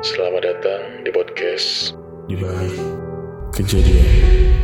Selamat 0.00 0.48
datang 0.48 1.04
di 1.04 1.12
podcast 1.12 1.92
di 2.24 2.32
balik 2.32 2.72
kejadian. 3.52 4.59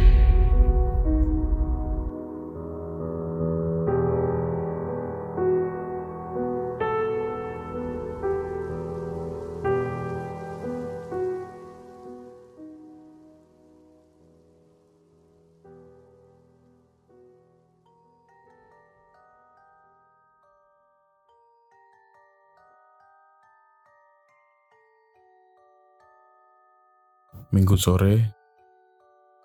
Minggu 27.55 27.79
sore, 27.79 28.35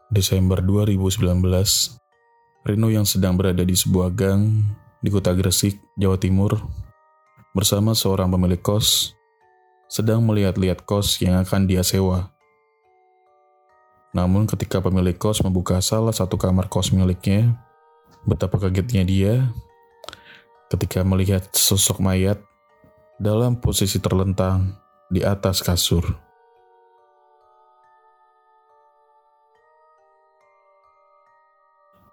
Desember 0.09 0.57
2019, 0.65 1.21
Rino 2.65 2.89
yang 2.89 3.05
sedang 3.05 3.37
berada 3.37 3.61
di 3.61 3.77
sebuah 3.77 4.09
gang 4.17 4.65
di 5.05 5.13
kota 5.13 5.37
Gresik, 5.37 5.77
Jawa 5.93 6.17
Timur, 6.17 6.57
bersama 7.53 7.93
seorang 7.93 8.33
pemilik 8.33 8.57
kos, 8.57 9.13
sedang 9.85 10.25
melihat-lihat 10.25 10.81
kos 10.81 11.21
yang 11.21 11.37
akan 11.45 11.69
dia 11.69 11.85
sewa. 11.85 12.33
Namun 14.17 14.49
ketika 14.49 14.81
pemilik 14.81 15.13
kos 15.21 15.45
membuka 15.45 15.77
salah 15.77 16.11
satu 16.11 16.41
kamar 16.41 16.73
kos 16.73 16.89
miliknya, 16.89 17.53
betapa 18.25 18.57
kagetnya 18.57 19.05
dia 19.05 19.33
ketika 20.73 21.05
melihat 21.05 21.45
sosok 21.53 22.01
mayat 22.01 22.41
dalam 23.21 23.61
posisi 23.61 24.01
terlentang 24.01 24.73
di 25.13 25.21
atas 25.21 25.61
kasur. 25.61 26.30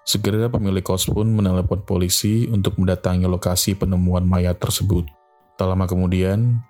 Segera 0.08 0.48
pemilik 0.48 0.80
kos 0.80 1.04
pun 1.04 1.28
menelepon 1.28 1.84
polisi 1.84 2.48
untuk 2.48 2.80
mendatangi 2.80 3.28
lokasi 3.28 3.76
penemuan 3.76 4.24
mayat 4.24 4.56
tersebut. 4.56 5.04
Tak 5.60 5.68
lama 5.68 5.84
kemudian, 5.84 6.64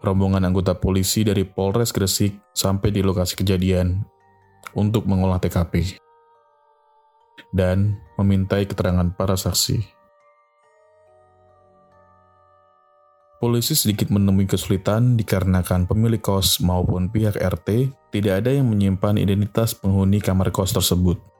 rombongan 0.00 0.40
anggota 0.48 0.72
polisi 0.80 1.20
dari 1.20 1.44
Polres 1.44 1.92
Gresik 1.92 2.32
sampai 2.56 2.88
di 2.88 3.04
lokasi 3.04 3.36
kejadian 3.36 4.00
untuk 4.72 5.04
mengolah 5.04 5.36
TKP 5.36 6.00
dan 7.52 8.00
memintai 8.16 8.64
keterangan 8.64 9.12
para 9.12 9.36
saksi. 9.36 9.84
Polisi 13.36 13.76
sedikit 13.76 14.08
menemui 14.08 14.48
kesulitan 14.48 15.20
dikarenakan 15.20 15.84
pemilik 15.84 16.24
kos 16.24 16.64
maupun 16.64 17.12
pihak 17.12 17.36
RT 17.36 17.92
tidak 18.16 18.40
ada 18.40 18.56
yang 18.56 18.72
menyimpan 18.72 19.20
identitas 19.20 19.76
penghuni 19.76 20.24
kamar 20.24 20.48
kos 20.48 20.72
tersebut. 20.72 21.31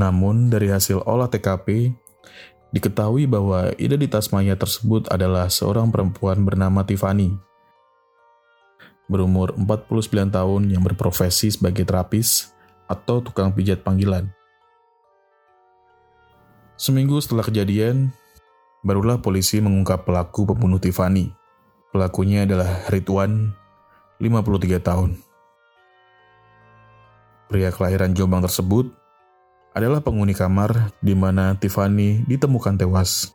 Namun 0.00 0.48
dari 0.48 0.72
hasil 0.72 1.04
olah 1.04 1.28
TKP, 1.28 1.92
diketahui 2.72 3.28
bahwa 3.28 3.68
identitas 3.76 4.32
mayat 4.32 4.56
tersebut 4.56 5.04
adalah 5.12 5.52
seorang 5.52 5.92
perempuan 5.92 6.40
bernama 6.40 6.80
Tiffany. 6.88 7.36
Berumur 9.12 9.52
49 9.60 10.32
tahun 10.32 10.62
yang 10.72 10.80
berprofesi 10.80 11.52
sebagai 11.52 11.84
terapis 11.84 12.48
atau 12.88 13.20
tukang 13.20 13.52
pijat 13.52 13.84
panggilan. 13.84 14.32
Seminggu 16.80 17.20
setelah 17.20 17.44
kejadian, 17.44 18.08
barulah 18.80 19.20
polisi 19.20 19.60
mengungkap 19.60 20.08
pelaku 20.08 20.48
pembunuh 20.48 20.80
Tiffany. 20.80 21.28
Pelakunya 21.92 22.48
adalah 22.48 22.88
Ridwan, 22.88 23.52
53 24.16 24.80
tahun. 24.80 25.20
Pria 27.50 27.74
kelahiran 27.74 28.14
Jombang 28.14 28.46
tersebut 28.46 28.99
adalah 29.70 30.02
penghuni 30.02 30.34
kamar 30.34 30.94
di 30.98 31.14
mana 31.14 31.54
Tiffany 31.54 32.26
ditemukan 32.26 32.74
tewas. 32.78 33.30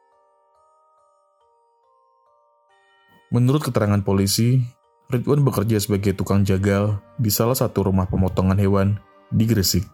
Menurut 3.31 3.63
keterangan 3.63 3.99
polisi, 3.99 4.63
Ridwan 5.05 5.45
bekerja 5.45 5.77
sebagai 5.77 6.17
tukang 6.17 6.41
jagal 6.47 6.97
di 7.21 7.29
salah 7.29 7.53
satu 7.53 7.85
rumah 7.91 8.09
pemotongan 8.09 8.57
hewan 8.57 8.97
di 9.29 9.45
Gresik. 9.45 9.85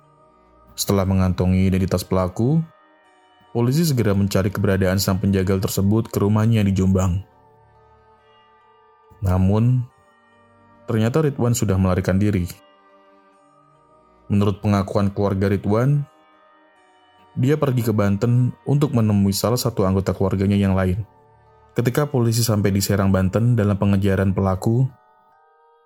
Setelah 0.71 1.03
mengantongi 1.03 1.67
identitas 1.67 2.07
pelaku, 2.07 2.63
polisi 3.51 3.83
segera 3.83 4.15
mencari 4.15 4.47
keberadaan 4.47 5.01
sang 5.03 5.19
penjagal 5.19 5.59
tersebut 5.59 6.07
ke 6.07 6.17
rumahnya 6.23 6.63
di 6.63 6.71
Jombang. 6.71 7.27
Namun, 9.19 9.83
ternyata 10.87 11.21
Ridwan 11.21 11.53
sudah 11.53 11.75
melarikan 11.75 12.17
diri. 12.17 12.47
Menurut 14.31 14.63
pengakuan 14.63 15.11
keluarga 15.11 15.51
Ridwan, 15.51 16.07
dia 17.35 17.55
pergi 17.55 17.87
ke 17.87 17.93
Banten 17.95 18.51
untuk 18.67 18.91
menemui 18.91 19.31
salah 19.31 19.59
satu 19.59 19.87
anggota 19.87 20.11
keluarganya 20.11 20.59
yang 20.59 20.75
lain. 20.75 21.07
Ketika 21.71 22.11
polisi 22.11 22.43
sampai 22.43 22.75
di 22.75 22.83
Serang, 22.83 23.15
Banten 23.15 23.55
dalam 23.55 23.79
pengejaran 23.79 24.35
pelaku, 24.35 24.83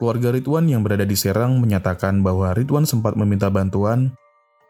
keluarga 0.01 0.33
Ridwan 0.33 0.65
yang 0.65 0.81
berada 0.81 1.05
di 1.05 1.13
Serang 1.13 1.61
menyatakan 1.61 2.25
bahwa 2.25 2.57
Ridwan 2.57 2.89
sempat 2.89 3.13
meminta 3.13 3.53
bantuan 3.53 4.17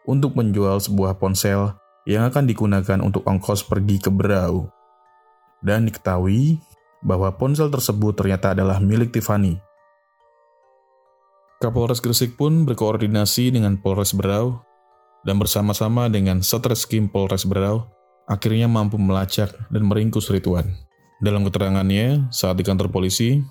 untuk 0.04 0.36
menjual 0.36 0.76
sebuah 0.84 1.16
ponsel 1.16 1.72
yang 2.04 2.28
akan 2.28 2.44
digunakan 2.44 3.00
untuk 3.00 3.24
ongkos 3.24 3.64
pergi 3.64 3.96
ke 3.96 4.12
Berau. 4.12 4.68
Dan 5.64 5.88
diketahui 5.88 6.60
bahwa 7.00 7.32
ponsel 7.34 7.72
tersebut 7.72 8.12
ternyata 8.12 8.52
adalah 8.52 8.76
milik 8.76 9.16
Tiffany. 9.16 9.56
Kapolres 11.56 12.04
Gresik 12.04 12.36
pun 12.36 12.68
berkoordinasi 12.68 13.48
dengan 13.56 13.80
Polres 13.80 14.12
Berau 14.12 14.65
dan 15.26 15.42
bersama-sama 15.42 16.06
dengan 16.06 16.38
Satreskrim 16.40 17.10
Polres 17.10 17.42
Berau 17.42 17.90
akhirnya 18.30 18.70
mampu 18.70 18.94
melacak 18.94 19.50
dan 19.68 19.82
meringkus 19.82 20.30
Ridwan. 20.30 20.70
Dalam 21.18 21.42
keterangannya 21.42 22.30
saat 22.30 22.54
di 22.54 22.62
kantor 22.62 22.94
polisi, 22.94 23.42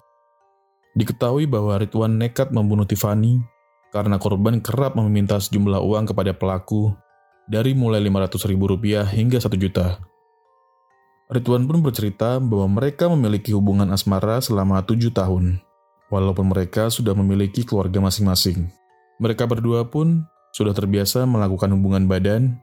diketahui 0.95 1.43
bahwa 1.51 1.75
Ridwan 1.75 2.15
nekat 2.15 2.55
membunuh 2.55 2.87
Tiffany 2.87 3.43
karena 3.91 4.15
korban 4.15 4.63
kerap 4.63 4.95
meminta 4.95 5.35
sejumlah 5.35 5.83
uang 5.83 6.15
kepada 6.15 6.31
pelaku 6.31 6.95
dari 7.51 7.75
mulai 7.75 7.99
500 7.99 8.49
ribu 8.49 8.71
rupiah 8.71 9.03
hingga 9.03 9.43
1 9.43 9.51
juta. 9.59 9.99
Ridwan 11.25 11.65
pun 11.65 11.81
bercerita 11.81 12.37
bahwa 12.37 12.79
mereka 12.79 13.09
memiliki 13.09 13.49
hubungan 13.51 13.89
asmara 13.89 14.37
selama 14.39 14.79
7 14.85 15.09
tahun, 15.09 15.57
walaupun 16.13 16.53
mereka 16.53 16.93
sudah 16.93 17.17
memiliki 17.17 17.65
keluarga 17.65 17.97
masing-masing. 17.97 18.69
Mereka 19.17 19.49
berdua 19.49 19.89
pun 19.89 20.21
sudah 20.55 20.71
terbiasa 20.71 21.27
melakukan 21.27 21.67
hubungan 21.75 22.07
badan 22.07 22.55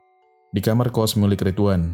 di 0.49 0.65
kamar 0.65 0.89
kos 0.89 1.13
milik 1.21 1.45
Ridwan, 1.45 1.93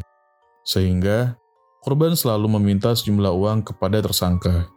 sehingga 0.63 1.35
korban 1.83 2.15
selalu 2.15 2.55
meminta 2.55 2.95
sejumlah 2.95 3.35
uang 3.35 3.67
kepada 3.67 3.99
tersangka. 3.99 4.71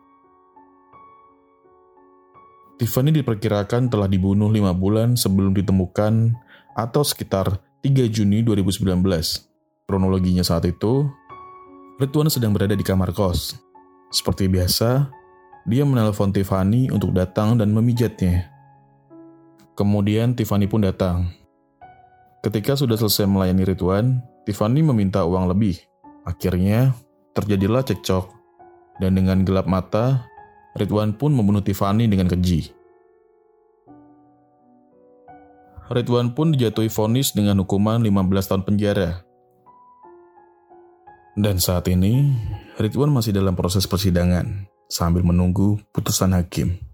Tiffany 2.83 3.15
diperkirakan 3.15 3.87
telah 3.87 4.11
dibunuh 4.11 4.51
lima 4.51 4.75
bulan 4.75 5.15
sebelum 5.15 5.55
ditemukan 5.55 6.35
atau 6.75 7.07
sekitar 7.07 7.63
3 7.87 8.11
Juni 8.11 8.43
2019. 8.43 8.83
Kronologinya 9.87 10.43
saat 10.43 10.67
itu, 10.67 11.07
Ridwan 12.03 12.27
sedang 12.35 12.51
berada 12.51 12.75
di 12.75 12.83
kamar 12.83 13.15
kos. 13.15 13.55
Seperti 14.11 14.51
biasa, 14.51 15.07
dia 15.71 15.87
menelpon 15.87 16.35
Tiffany 16.35 16.91
untuk 16.91 17.15
datang 17.15 17.55
dan 17.55 17.71
memijatnya. 17.71 18.52
Kemudian 19.73 20.37
Tiffany 20.37 20.69
pun 20.69 20.85
datang. 20.85 21.33
Ketika 22.45 22.77
sudah 22.77 23.01
selesai 23.01 23.25
melayani 23.25 23.65
Ridwan, 23.65 24.21
Tiffany 24.45 24.85
meminta 24.85 25.25
uang 25.25 25.49
lebih. 25.49 25.81
Akhirnya, 26.29 26.93
terjadilah 27.33 27.81
cekcok. 27.87 28.29
Dan 29.01 29.17
dengan 29.17 29.41
gelap 29.47 29.65
mata, 29.65 30.29
Ridwan 30.77 31.17
pun 31.17 31.33
membunuh 31.33 31.65
Tiffany 31.65 32.05
dengan 32.05 32.29
keji. 32.29 32.69
Ridwan 35.89 36.37
pun 36.37 36.53
dijatuhi 36.53 36.93
vonis 36.93 37.33
dengan 37.33 37.65
hukuman 37.65 38.01
15 38.01 38.49
tahun 38.49 38.63
penjara. 38.65 39.25
Dan 41.33 41.57
saat 41.57 41.89
ini, 41.89 42.29
Ridwan 42.77 43.09
masih 43.09 43.33
dalam 43.33 43.57
proses 43.57 43.89
persidangan 43.89 44.69
sambil 44.93 45.25
menunggu 45.25 45.81
putusan 45.97 46.37
hakim. 46.37 46.92